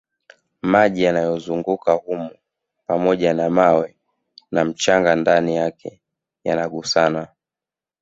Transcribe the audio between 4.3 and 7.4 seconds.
na mchanga ndani yake yanasuguana